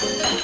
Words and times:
Thank 0.00 0.32
you. 0.32 0.39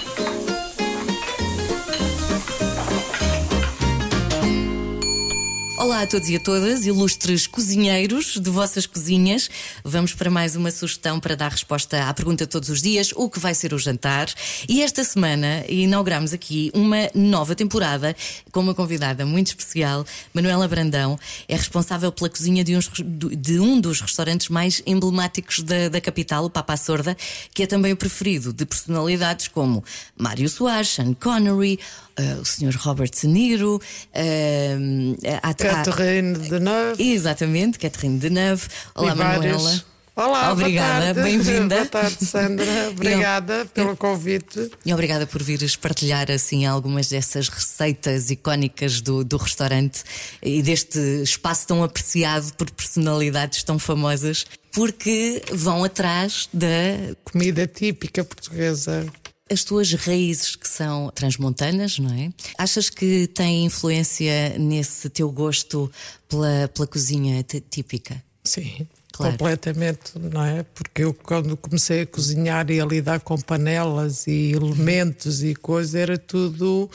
Olá 5.87 6.03
a 6.03 6.07
todos 6.07 6.29
e 6.29 6.35
a 6.35 6.41
todas, 6.41 6.85
ilustres 6.85 7.47
cozinheiros 7.47 8.41
de 8.41 8.51
vossas 8.51 8.87
cozinhas. 8.87 9.49
Vamos 9.85 10.13
para 10.13 10.29
mais 10.29 10.57
uma 10.57 10.73
sugestão 10.73 11.21
para 11.21 11.37
dar 11.37 11.53
resposta 11.53 12.09
à 12.09 12.13
pergunta 12.13 12.45
todos 12.45 12.69
os 12.71 12.83
dias: 12.83 13.13
o 13.15 13.31
que 13.31 13.39
vai 13.39 13.55
ser 13.55 13.73
o 13.73 13.79
jantar? 13.79 14.29
E 14.69 14.83
esta 14.83 15.05
semana 15.05 15.65
inauguramos 15.69 16.33
aqui 16.33 16.73
uma 16.75 17.09
nova 17.15 17.55
temporada 17.55 18.17
com 18.51 18.59
uma 18.59 18.75
convidada 18.75 19.25
muito 19.25 19.47
especial. 19.47 20.05
Manuela 20.35 20.67
Brandão 20.67 21.17
é 21.47 21.55
responsável 21.55 22.11
pela 22.11 22.31
cozinha 22.31 22.65
de, 22.65 22.77
uns, 22.77 22.91
de 22.99 23.61
um 23.61 23.81
dos 23.81 24.01
restaurantes 24.01 24.49
mais 24.49 24.83
emblemáticos 24.89 25.61
da, 25.61 25.89
da, 25.89 26.01
capital, 26.01 26.47
o 26.47 26.51
Papa 26.51 26.77
Sorda, 26.77 27.17
que 27.55 27.63
é 27.63 27.67
também 27.67 27.93
o 27.93 27.97
preferido 27.97 28.53
de 28.53 28.67
personalidades 28.67 29.47
como 29.47 29.85
Mário 30.19 30.49
Soares, 30.49 30.89
Sean 30.89 31.15
Connery, 31.15 31.79
uh, 32.19 32.41
o 32.41 32.45
Sr. 32.45 32.77
Robert 32.77 33.11
De 33.11 33.29
Niro, 33.29 33.77
uh, 33.77 35.17
a 35.43 35.55
Catherine 35.85 36.39
Deneuve. 36.39 37.03
Exatamente, 37.13 37.79
Catherine 37.79 38.19
Deneuve. 38.19 38.69
Olá, 38.95 39.15
Manuela. 39.15 39.85
Olá, 40.17 40.51
obrigada, 40.51 41.13
bem-vinda. 41.23 41.75
Boa 41.77 41.87
tarde, 41.87 42.25
Sandra. 42.25 42.65
Obrigada 42.89 43.67
pelo 43.67 43.95
convite. 43.95 44.71
E 44.83 44.95
obrigada 44.95 45.27
por 45.27 45.43
vires 45.43 45.77
partilhar 45.77 46.31
assim 46.31 46.65
algumas 46.65 47.11
dessas 47.11 47.51
receitas 47.51 48.31
icónicas 48.31 49.03
do, 49.03 49.23
do 49.23 49.37
restaurante 49.37 50.03
e 50.43 50.63
deste 50.63 50.99
espaço 51.23 51.67
tão 51.67 51.85
apreciado 51.85 52.51
por 52.55 52.71
personalidades 52.71 53.63
tão 53.63 53.79
famosas, 53.79 54.47
porque 54.73 55.43
vão 55.53 55.85
atrás 55.85 56.49
da 56.51 57.15
comida 57.23 57.67
típica 57.67 58.25
portuguesa. 58.25 59.05
As 59.49 59.63
tuas 59.63 59.93
raízes 59.93 60.57
que 60.57 60.69
são 60.69 61.11
transmontanas, 61.15 61.99
não 61.99 62.13
é? 62.13 62.33
Achas 62.59 62.91
que 62.91 63.29
tem 63.29 63.65
influência 63.65 64.59
nesse 64.59 65.09
teu 65.09 65.31
gosto 65.31 65.91
pela, 66.29 66.69
pela 66.75 66.87
cozinha 66.87 67.45
típica? 67.71 68.21
Sim, 68.43 68.87
claro. 69.13 69.33
completamente, 69.33 70.19
não 70.19 70.45
é? 70.45 70.65
Porque 70.65 71.05
eu 71.05 71.15
quando 71.15 71.57
comecei 71.57 72.03
a 72.03 72.07
cozinhar 72.07 72.69
e 72.71 72.81
a 72.81 72.85
lidar 72.85 73.21
com 73.21 73.41
panelas 73.41 74.27
e 74.27 74.53
elementos 74.53 75.45
e 75.45 75.55
coisas, 75.55 75.95
era 75.95 76.19
tudo 76.19 76.91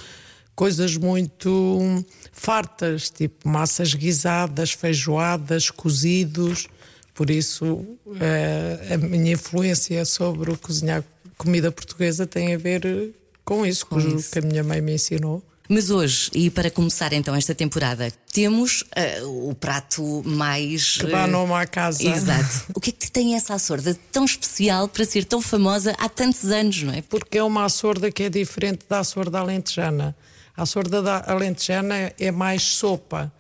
coisas 0.56 0.96
muito 0.98 2.06
fartas, 2.32 3.10
tipo 3.10 3.48
massas 3.48 3.94
guisadas, 3.94 4.72
feijoadas, 4.72 5.70
cozidos. 5.70 6.68
Por 7.14 7.30
isso, 7.30 7.86
é, 8.20 8.94
a 8.94 8.98
minha 8.98 9.34
influência 9.34 10.04
sobre 10.06 10.52
o 10.52 10.58
cozinhar 10.58 11.04
comida 11.42 11.72
portuguesa 11.72 12.28
tem 12.28 12.54
a 12.54 12.58
ver 12.58 13.14
com 13.44 13.66
isso, 13.66 13.86
com 13.86 14.00
isso. 14.00 14.32
que 14.32 14.40
a 14.40 14.42
minha 14.42 14.64
mãe 14.64 14.80
me 14.80 14.94
ensinou. 14.94 15.44
Mas 15.68 15.90
hoje, 15.90 16.30
e 16.34 16.50
para 16.50 16.70
começar 16.70 17.14
então 17.14 17.34
esta 17.34 17.56
temporada, 17.56 18.12
temos 18.34 18.82
uh, 19.22 19.50
o 19.50 19.56
prato 19.56 20.22
mais. 20.26 20.98
Que 20.98 21.08
dá 21.08 21.26
nome 21.26 21.54
à 21.54 21.66
casa. 21.66 22.04
Exato. 22.04 22.66
o 22.76 22.80
que 22.80 22.90
é 22.90 22.94
que 22.94 23.10
tem 23.10 23.36
essa 23.36 23.54
açorda 23.54 23.98
tão 24.12 24.26
especial 24.26 24.88
para 24.88 25.06
ser 25.06 25.24
tão 25.24 25.42
famosa 25.42 25.96
há 25.98 26.10
tantos 26.10 26.52
anos, 26.52 26.84
não 26.84 26.94
é? 26.94 27.02
Porque 27.02 27.38
é 27.38 27.44
uma 27.44 27.64
açorda 27.64 28.12
que 28.12 28.24
é 28.24 28.30
diferente 28.30 28.86
da 28.88 29.00
açorda 29.00 29.40
alentejana. 29.40 30.16
A 30.58 30.64
açorda 30.64 31.02
da 31.02 31.24
alentejana 31.26 32.14
é 32.20 32.32
mais 32.32 32.64
sopa, 32.64 33.32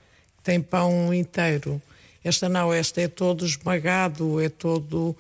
tem 0.42 0.62
pão 0.62 1.14
inteiro. 1.14 1.82
Esta 2.24 2.48
não, 2.48 2.72
esta 2.74 3.02
é 3.02 3.08
todo 3.10 3.46
esmagado, 3.46 4.40
é 4.40 4.48
todo 4.48 5.16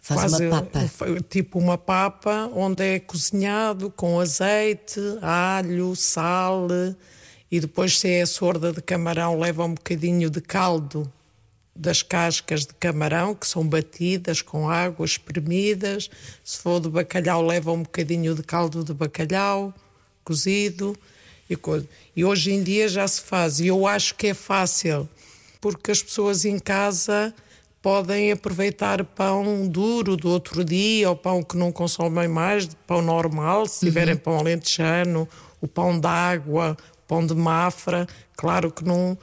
Faz 0.00 0.20
quase 0.20 0.46
uma 0.46 0.62
papa. 0.62 0.88
tipo 1.28 1.58
uma 1.58 1.76
papa, 1.76 2.50
onde 2.54 2.82
é 2.82 2.98
cozinhado 2.98 3.90
com 3.90 4.18
azeite, 4.18 5.00
alho, 5.20 5.94
sal 5.94 6.68
e 7.50 7.58
depois, 7.58 7.98
se 7.98 8.08
é 8.08 8.22
a 8.22 8.26
sorda 8.26 8.72
de 8.72 8.80
camarão, 8.80 9.38
leva 9.38 9.64
um 9.64 9.74
bocadinho 9.74 10.30
de 10.30 10.40
caldo 10.40 11.12
das 11.74 12.00
cascas 12.00 12.60
de 12.60 12.74
camarão, 12.74 13.34
que 13.34 13.46
são 13.46 13.66
batidas 13.66 14.40
com 14.40 14.68
água, 14.70 15.04
espremidas. 15.04 16.08
Se 16.44 16.58
for 16.58 16.80
de 16.80 16.88
bacalhau, 16.88 17.44
leva 17.44 17.72
um 17.72 17.82
bocadinho 17.82 18.36
de 18.36 18.42
caldo 18.44 18.84
de 18.84 18.94
bacalhau 18.94 19.74
cozido 20.22 20.96
e 21.48 21.56
coisa. 21.56 21.88
E 22.14 22.24
hoje 22.24 22.52
em 22.52 22.62
dia 22.62 22.88
já 22.88 23.08
se 23.08 23.20
faz. 23.20 23.58
E 23.58 23.66
eu 23.66 23.84
acho 23.84 24.14
que 24.14 24.28
é 24.28 24.34
fácil, 24.34 25.08
porque 25.60 25.90
as 25.90 26.00
pessoas 26.00 26.44
em 26.44 26.58
casa 26.58 27.34
podem 27.82 28.32
aproveitar 28.32 29.02
pão 29.04 29.66
duro 29.66 30.16
do 30.16 30.28
outro 30.28 30.64
dia, 30.64 31.08
ou 31.08 31.16
pão 31.16 31.42
que 31.42 31.56
não 31.56 31.72
consomem 31.72 32.28
mais, 32.28 32.68
pão 32.86 33.00
normal, 33.00 33.66
se 33.66 33.86
tiverem 33.86 34.14
uhum. 34.14 34.20
pão 34.20 34.38
alentejano, 34.38 35.28
o 35.60 35.68
pão 35.68 35.98
d'água, 35.98 36.76
pão 37.08 37.24
de 37.26 37.34
mafra, 37.34 38.06
claro 38.36 38.70
que 38.70 38.84
não, 38.84 39.16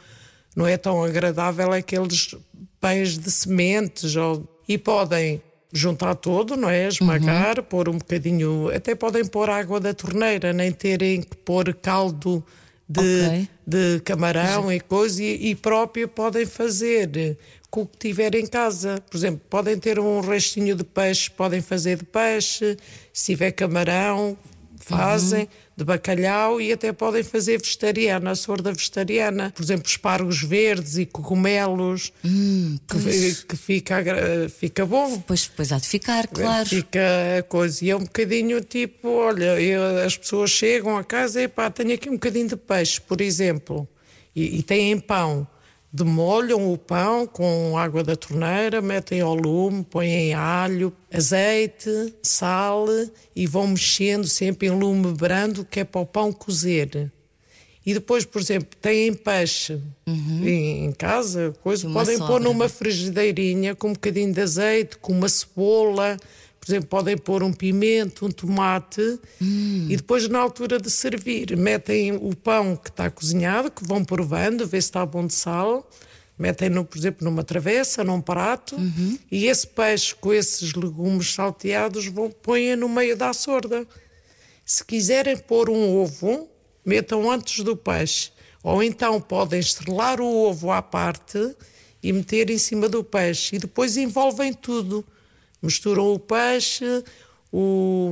não 0.55 0.65
é 0.65 0.75
tão 0.75 1.03
agradável 1.03 1.71
aqueles 1.71 2.35
pães 2.81 3.17
de 3.17 3.29
sementes, 3.29 4.15
ou, 4.15 4.47
e 4.67 4.77
podem 4.77 5.41
juntar 5.71 6.15
todo, 6.15 6.55
não 6.55 6.69
é? 6.69 6.87
Esmagar, 6.87 7.59
uhum. 7.59 7.63
pôr 7.63 7.89
um 7.89 7.97
bocadinho, 7.97 8.71
até 8.73 8.95
podem 8.95 9.25
pôr 9.25 9.49
água 9.49 9.79
da 9.79 9.93
torneira, 9.93 10.51
nem 10.51 10.71
terem 10.71 11.21
que 11.21 11.35
pôr 11.37 11.73
caldo 11.75 12.43
de, 12.87 12.99
okay. 12.99 13.49
de 13.65 14.01
camarão 14.01 14.71
e 14.71 14.79
coisa, 14.79 15.21
e, 15.21 15.49
e 15.49 15.55
próprio 15.55 16.07
podem 16.07 16.45
fazer 16.45 17.37
com 17.69 17.81
o 17.81 17.85
que 17.85 17.97
tiver 17.97 18.33
em 18.35 18.45
casa. 18.45 19.01
Por 19.09 19.17
exemplo, 19.17 19.41
podem 19.49 19.77
ter 19.77 19.99
um 19.99 20.21
restinho 20.21 20.75
de 20.75 20.83
peixe, 20.83 21.29
podem 21.29 21.61
fazer 21.61 21.97
de 21.97 22.05
peixe, 22.05 22.77
se 23.11 23.33
tiver 23.33 23.51
camarão, 23.51 24.37
fazem, 24.77 25.41
uhum. 25.41 25.47
De 25.77 25.83
bacalhau 25.83 26.59
e 26.59 26.73
até 26.73 26.91
podem 26.91 27.21
fazer 27.21 27.59
vegetariana, 27.59 28.31
a 28.31 28.35
sorda 28.35 28.73
vegetariana. 28.73 29.53
Por 29.55 29.61
exemplo, 29.61 29.87
espargos 29.87 30.41
verdes 30.41 30.97
e 30.97 31.05
cogumelos, 31.05 32.11
hum, 32.25 32.79
que, 32.87 33.45
que, 33.45 33.55
fica, 33.55 34.03
fica 34.49 34.85
bom. 34.87 35.19
Pois, 35.19 35.45
pois 35.55 35.71
há 35.71 35.77
de 35.77 35.87
ficar, 35.87 36.27
claro. 36.27 36.67
Fica 36.67 36.99
a 37.37 37.43
coisa. 37.43 37.85
E 37.85 37.91
é 37.91 37.95
um 37.95 38.03
bocadinho 38.03 38.59
tipo: 38.61 39.07
olha, 39.07 39.61
eu, 39.61 40.03
as 40.03 40.17
pessoas 40.17 40.49
chegam 40.49 40.97
a 40.97 41.03
casa 41.03 41.43
e 41.43 41.47
pá, 41.47 41.69
tenho 41.69 41.93
aqui 41.93 42.09
um 42.09 42.13
bocadinho 42.13 42.47
de 42.47 42.57
peixe, 42.57 42.99
por 42.99 43.21
exemplo, 43.21 43.87
e, 44.35 44.57
e 44.57 44.63
têm 44.63 44.99
pão 44.99 45.47
demolham 45.97 46.71
o 46.71 46.77
pão 46.77 47.25
com 47.25 47.75
água 47.77 48.03
da 48.03 48.15
torneira, 48.15 48.81
metem 48.81 49.19
ao 49.21 49.33
lume, 49.33 49.83
põem 49.83 50.33
alho, 50.33 50.93
azeite, 51.11 51.89
sal 52.21 52.85
e 53.35 53.47
vão 53.47 53.67
mexendo 53.67 54.27
sempre 54.27 54.67
em 54.67 54.71
lume 54.71 55.11
brando, 55.13 55.65
que 55.65 55.79
é 55.79 55.83
para 55.83 56.01
o 56.01 56.05
pão 56.05 56.31
cozer. 56.31 57.11
E 57.83 57.93
depois, 57.93 58.25
por 58.25 58.41
exemplo, 58.41 58.77
têm 58.81 59.13
peixe 59.13 59.81
uhum. 60.05 60.47
em 60.47 60.91
casa, 60.91 61.53
coisa, 61.63 61.89
podem 61.89 62.17
sobra. 62.17 62.33
pôr 62.33 62.41
numa 62.41 62.69
frigideirinha 62.69 63.73
com 63.73 63.89
um 63.89 63.93
bocadinho 63.93 64.31
de 64.33 64.41
azeite, 64.41 64.97
com 64.97 65.13
uma 65.13 65.29
cebola, 65.29 66.17
por 66.67 66.71
exemplo, 66.73 66.89
podem 66.89 67.17
pôr 67.17 67.43
um 67.43 67.53
pimento, 67.53 68.25
um 68.25 68.29
tomate 68.29 69.01
hum. 69.41 69.87
e 69.89 69.95
depois, 69.95 70.27
na 70.27 70.39
altura 70.39 70.77
de 70.77 70.91
servir, 70.91 71.55
metem 71.55 72.13
o 72.13 72.35
pão 72.35 72.75
que 72.75 72.89
está 72.89 73.09
cozinhado, 73.09 73.71
que 73.71 73.87
vão 73.87 74.03
provando, 74.03 74.67
ver 74.67 74.81
se 74.81 74.89
está 74.89 75.05
bom 75.05 75.25
de 75.25 75.33
sal. 75.33 75.89
Metem-no, 76.37 76.83
por 76.83 76.97
exemplo, 76.97 77.23
numa 77.23 77.41
travessa, 77.41 78.03
num 78.03 78.19
prato, 78.19 78.75
uhum. 78.75 79.17
e 79.31 79.45
esse 79.47 79.65
peixe 79.65 80.13
com 80.13 80.33
esses 80.33 80.73
legumes 80.73 81.33
salteados 81.33 82.05
vão, 82.07 82.29
põem 82.29 82.75
no 82.75 82.89
meio 82.89 83.15
da 83.15 83.31
sorda. 83.31 83.87
Se 84.65 84.83
quiserem 84.83 85.37
pôr 85.37 85.69
um 85.69 85.95
ovo, 85.95 86.49
metam 86.85 87.31
antes 87.31 87.63
do 87.63 87.77
peixe. 87.77 88.31
Ou 88.61 88.83
então 88.83 89.21
podem 89.21 89.61
estrelar 89.61 90.19
o 90.19 90.43
ovo 90.43 90.69
à 90.69 90.81
parte 90.81 91.55
e 92.03 92.11
meter 92.11 92.49
em 92.49 92.57
cima 92.57 92.89
do 92.89 93.05
peixe. 93.05 93.55
E 93.55 93.59
depois 93.59 93.95
envolvem 93.95 94.53
tudo 94.53 95.05
misturam 95.61 96.13
o 96.13 96.19
peixe, 96.19 97.03
o, 97.51 98.11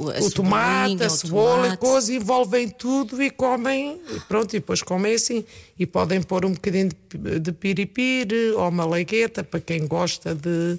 a 0.00 0.24
o 0.24 0.30
tomate, 0.30 1.02
a 1.02 1.08
cebola, 1.08 1.76
coisa, 1.76 2.12
envolvem 2.12 2.68
tudo 2.68 3.22
e 3.22 3.30
comem, 3.30 4.00
e 4.10 4.20
pronto, 4.20 4.54
e 4.54 4.60
depois 4.60 4.82
comem 4.82 5.14
assim. 5.14 5.44
E 5.78 5.86
podem 5.86 6.22
pôr 6.22 6.44
um 6.44 6.52
bocadinho 6.52 6.90
de, 7.14 7.40
de 7.40 7.52
piripiri 7.52 8.50
ou 8.52 8.68
uma 8.68 8.86
legueta, 8.86 9.42
para 9.42 9.60
quem 9.60 9.86
gosta 9.86 10.34
de 10.34 10.78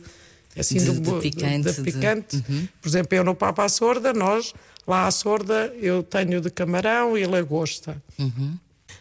assim 0.58 0.78
de, 0.78 0.92
do, 1.00 1.20
de 1.20 1.30
picante. 1.30 1.72
De, 1.72 1.82
picante. 1.82 2.36
Uhum. 2.36 2.68
Por 2.82 2.90
exemplo, 2.90 3.16
eu 3.16 3.24
no 3.24 3.36
Papa 3.36 3.64
à 3.64 3.70
Sorda, 3.70 4.14
nós, 4.14 4.54
lá 4.86 5.08
à 5.08 5.12
Sorda, 5.12 5.74
eu 5.80 6.04
tenho 6.04 6.42
de 6.42 6.50
camarão 6.50 7.18
e 7.18 7.26
lagosta. 7.26 8.02
Uhum. 8.18 8.58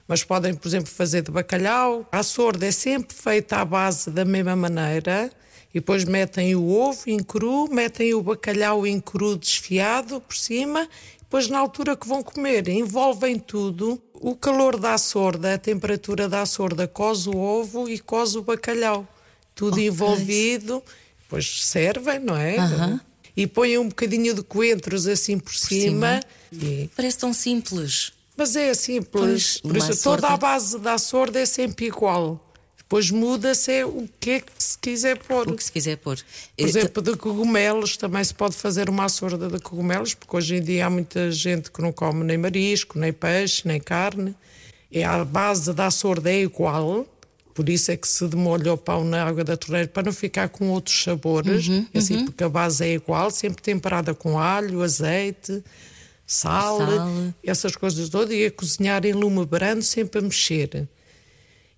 Mas 0.06 0.24
podem, 0.24 0.54
por 0.54 0.68
exemplo, 0.68 0.90
fazer 0.90 1.22
de 1.22 1.30
bacalhau. 1.30 2.08
A 2.10 2.22
sorda 2.22 2.66
é 2.66 2.70
sempre 2.70 3.14
feita 3.14 3.58
à 3.58 3.64
base 3.64 4.10
da 4.10 4.24
mesma 4.24 4.56
maneira 4.56 5.30
e 5.74 5.80
depois 5.80 6.04
metem 6.04 6.54
o 6.54 6.68
ovo 6.70 7.02
em 7.06 7.18
cru, 7.18 7.68
metem 7.70 8.14
o 8.14 8.22
bacalhau 8.22 8.86
em 8.86 8.98
cru 9.00 9.36
desfiado 9.36 10.20
por 10.20 10.34
cima, 10.34 10.88
depois 11.20 11.48
na 11.48 11.58
altura 11.58 11.94
que 11.94 12.08
vão 12.08 12.22
comer, 12.22 12.68
envolvem 12.68 13.38
tudo. 13.38 14.00
O 14.14 14.34
calor 14.34 14.80
da 14.80 14.96
sorda, 14.96 15.54
a 15.54 15.58
temperatura 15.58 16.28
da 16.28 16.44
sorda, 16.46 16.88
cose 16.88 17.28
o 17.28 17.36
ovo 17.36 17.88
e 17.88 17.98
cose 17.98 18.38
o 18.38 18.42
bacalhau. 18.42 19.06
Tudo 19.54 19.74
okay. 19.74 19.86
envolvido, 19.88 20.82
depois 21.22 21.66
servem, 21.66 22.18
não 22.18 22.36
é? 22.36 22.56
Uh 22.56 22.60
-huh. 22.60 23.00
e 23.36 23.46
põem 23.46 23.76
um 23.76 23.88
bocadinho 23.88 24.34
de 24.34 24.42
coentros 24.42 25.06
assim 25.06 25.38
por, 25.38 25.52
por 25.52 25.54
cima. 25.54 26.20
cima. 26.50 26.64
E... 26.64 26.90
Parece 26.96 27.18
tão 27.18 27.32
simples. 27.32 28.12
Mas 28.34 28.56
é 28.56 28.72
simples. 28.72 29.60
Pois, 29.60 29.60
por 29.60 29.76
isso, 29.76 30.02
toda 30.02 30.28
a 30.28 30.36
base 30.36 30.78
da 30.78 30.96
sorda 30.96 31.38
é 31.38 31.46
sempre 31.46 31.86
igual. 31.86 32.42
Depois 32.78 33.10
muda-se 33.10 33.70
é 33.70 33.84
o 33.84 34.08
que 34.18 34.30
é 34.30 34.40
que 34.40 34.50
se 34.78 34.80
quiser 34.80 35.18
pôr. 35.18 35.48
O 35.48 35.56
que 35.56 35.64
se 35.64 35.72
quiser 35.72 35.96
pôr. 35.96 36.16
Por 36.56 36.68
exemplo, 36.68 37.02
de 37.02 37.16
cogumelos, 37.16 37.96
também 37.96 38.22
se 38.22 38.32
pode 38.32 38.54
fazer 38.54 38.88
uma 38.88 39.04
açorda 39.04 39.48
de 39.48 39.58
cogumelos, 39.58 40.14
porque 40.14 40.36
hoje 40.36 40.56
em 40.56 40.62
dia 40.62 40.86
há 40.86 40.90
muita 40.90 41.30
gente 41.32 41.70
que 41.70 41.82
não 41.82 41.92
come 41.92 42.24
nem 42.24 42.38
marisco, 42.38 42.98
nem 42.98 43.12
peixe, 43.12 43.66
nem 43.66 43.80
carne. 43.80 44.34
É 44.90 45.04
a 45.04 45.24
base 45.24 45.72
da 45.74 45.86
açorda 45.86 46.30
é 46.30 46.40
igual, 46.40 47.06
por 47.52 47.68
isso 47.68 47.90
é 47.90 47.96
que 47.96 48.06
se 48.06 48.26
demolha 48.26 48.72
o 48.72 48.78
pão 48.78 49.04
na 49.04 49.24
água 49.24 49.44
da 49.44 49.56
torneira 49.56 49.88
para 49.88 50.04
não 50.04 50.12
ficar 50.12 50.48
com 50.48 50.70
outros 50.70 51.02
sabores, 51.02 51.68
uhum, 51.68 51.86
assim, 51.94 52.16
uhum. 52.18 52.24
porque 52.26 52.44
a 52.44 52.48
base 52.48 52.84
é 52.84 52.94
igual, 52.94 53.30
sempre 53.30 53.60
temperada 53.62 54.14
com 54.14 54.38
alho, 54.38 54.82
azeite, 54.82 55.62
sal, 56.26 56.78
sal. 56.78 57.08
essas 57.44 57.76
coisas 57.76 58.08
todas, 58.08 58.34
e 58.34 58.46
a 58.46 58.50
cozinhar 58.50 59.04
em 59.04 59.12
lume 59.12 59.44
brando, 59.44 59.82
sempre 59.82 60.20
a 60.20 60.22
mexer. 60.22 60.88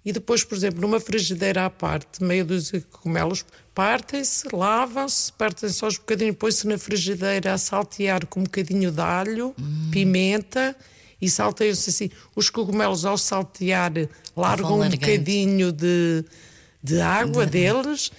E 0.04 0.12
depois, 0.12 0.42
por 0.42 0.56
exemplo, 0.56 0.80
numa 0.80 0.98
frigideira 0.98 1.66
à 1.66 1.70
parte, 1.70 2.22
meio 2.22 2.44
dos 2.44 2.72
cogumelos, 2.90 3.44
partem-se, 3.74 4.48
lavam-se, 4.50 5.32
partem-se 5.32 5.84
aos 5.84 5.98
bocadinhos, 5.98 6.36
põe-se 6.36 6.66
na 6.66 6.78
frigideira 6.78 7.52
a 7.52 7.58
saltear 7.58 8.26
com 8.26 8.40
um 8.40 8.44
bocadinho 8.44 8.90
de 8.90 9.00
alho, 9.00 9.54
hum. 9.58 9.90
pimenta 9.92 10.74
e 11.20 11.28
salteiam-se 11.28 11.90
assim. 11.90 12.10
Os 12.34 12.48
cogumelos, 12.48 13.04
ao 13.04 13.18
saltear, 13.18 13.92
largam 14.34 14.80
um 14.80 14.88
bocadinho 14.88 15.70
de, 15.70 16.24
de 16.82 17.00
água 17.00 17.44
de... 17.44 17.52
deles, 17.52 18.10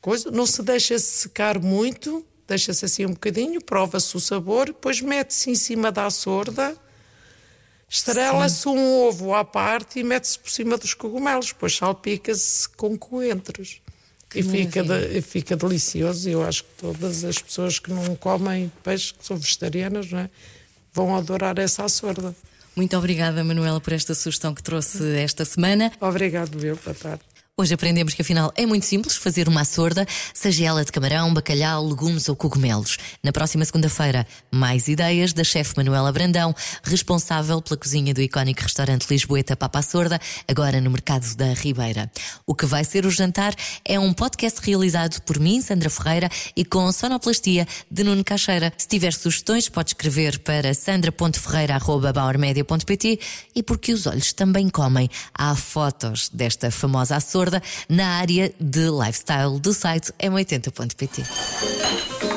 coisa, 0.00 0.30
não 0.30 0.46
se 0.46 0.62
deixa 0.62 0.98
secar 0.98 1.58
muito, 1.58 2.24
deixa-se 2.48 2.86
assim 2.86 3.04
um 3.04 3.10
bocadinho, 3.10 3.60
prova-se 3.60 4.16
o 4.16 4.20
sabor, 4.20 4.66
depois 4.68 5.02
mete-se 5.02 5.50
em 5.50 5.54
cima 5.54 5.92
da 5.92 6.08
sorda 6.08 6.74
Estrela-se 7.88 8.68
um 8.68 9.02
ovo 9.06 9.34
à 9.34 9.44
parte 9.44 10.00
e 10.00 10.04
mete-se 10.04 10.38
por 10.38 10.50
cima 10.50 10.76
dos 10.76 10.92
cogumelos, 10.92 11.48
depois 11.48 11.76
salpica-se 11.76 12.68
com 12.70 12.98
coentros. 12.98 13.80
Que 14.28 14.40
e 14.40 14.42
fica, 14.42 14.82
de, 14.82 15.22
fica 15.22 15.56
delicioso. 15.56 16.28
Eu 16.28 16.44
acho 16.44 16.64
que 16.64 16.70
todas 16.78 17.24
as 17.24 17.38
pessoas 17.38 17.78
que 17.78 17.92
não 17.92 18.16
comem 18.16 18.70
peixe, 18.82 19.14
que 19.14 19.24
são 19.24 19.36
vegetarianas, 19.36 20.10
não 20.10 20.18
é? 20.18 20.30
vão 20.96 21.14
adorar 21.14 21.58
essa 21.58 21.84
açorda. 21.84 22.34
Muito 22.74 22.96
obrigada, 22.96 23.44
Manuela, 23.44 23.80
por 23.80 23.92
esta 23.92 24.14
sugestão 24.14 24.54
que 24.54 24.62
trouxe 24.62 25.16
esta 25.18 25.44
semana. 25.44 25.92
Obrigado, 26.00 26.58
meu. 26.58 26.76
Boa 26.76 26.94
tarde. 26.94 27.22
Hoje 27.58 27.72
aprendemos 27.72 28.12
que 28.12 28.20
afinal 28.20 28.52
é 28.54 28.66
muito 28.66 28.84
simples 28.84 29.16
fazer 29.16 29.48
uma 29.48 29.64
sorda, 29.64 30.06
seja 30.34 30.66
ela 30.66 30.84
de 30.84 30.92
camarão, 30.92 31.32
bacalhau, 31.32 31.88
legumes 31.88 32.28
ou 32.28 32.36
cogumelos. 32.36 32.98
Na 33.22 33.32
próxima 33.32 33.64
segunda-feira, 33.64 34.26
mais 34.50 34.88
ideias 34.88 35.32
da 35.32 35.42
chefe 35.42 35.72
Manuela 35.74 36.12
Brandão, 36.12 36.54
responsável 36.82 37.62
pela 37.62 37.78
cozinha 37.78 38.12
do 38.12 38.20
icónico 38.20 38.60
restaurante 38.60 39.06
Lisboeta 39.08 39.56
Papa 39.56 39.80
Sorda, 39.80 40.20
agora 40.46 40.82
no 40.82 40.90
mercado 40.90 41.34
da 41.34 41.54
Ribeira. 41.54 42.12
O 42.46 42.54
que 42.54 42.66
vai 42.66 42.84
ser 42.84 43.06
o 43.06 43.10
jantar 43.10 43.54
é 43.86 43.98
um 43.98 44.12
podcast 44.12 44.60
realizado 44.62 45.22
por 45.22 45.40
mim, 45.40 45.62
Sandra 45.62 45.88
Ferreira, 45.88 46.28
e 46.54 46.62
com 46.62 46.92
sonoplastia 46.92 47.66
de 47.90 48.04
Nuno 48.04 48.22
Caixeira. 48.22 48.70
Se 48.76 48.86
tiver 48.86 49.14
sugestões, 49.14 49.70
pode 49.70 49.92
escrever 49.92 50.40
para 50.40 50.74
sandra.ferreira.bauermedia.pt 50.74 53.18
e 53.54 53.62
porque 53.62 53.94
os 53.94 54.06
olhos 54.06 54.34
também 54.34 54.68
comem. 54.68 55.08
Há 55.32 55.56
fotos 55.56 56.28
desta 56.28 56.70
famosa 56.70 57.18
sorda 57.18 57.45
na 57.88 58.18
área 58.18 58.52
de 58.60 58.90
lifestyle 58.90 59.58
do 59.58 59.72
site 59.72 60.12
m80.pt. 60.20 62.35